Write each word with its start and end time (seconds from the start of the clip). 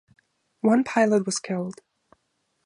One 0.61 0.83
pilot 0.83 1.27
was 1.27 1.37
killed. 1.37 1.75